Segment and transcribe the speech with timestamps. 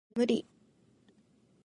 [0.01, 0.45] もう無理